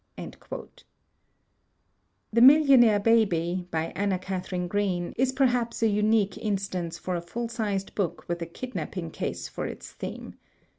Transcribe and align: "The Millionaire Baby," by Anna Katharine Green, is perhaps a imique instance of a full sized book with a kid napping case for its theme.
"The 2.33 2.41
Millionaire 2.41 2.99
Baby," 2.99 3.67
by 3.69 3.93
Anna 3.95 4.17
Katharine 4.17 4.67
Green, 4.67 5.13
is 5.15 5.31
perhaps 5.31 5.83
a 5.83 5.85
imique 5.85 6.39
instance 6.39 6.97
of 6.97 7.07
a 7.09 7.21
full 7.21 7.47
sized 7.49 7.93
book 7.93 8.25
with 8.27 8.41
a 8.41 8.47
kid 8.47 8.73
napping 8.73 9.11
case 9.11 9.47
for 9.47 9.67
its 9.67 9.91
theme. 9.91 10.39